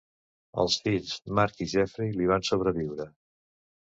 [0.61, 3.07] Els fills Marc i Jeffrey li van sobreviure.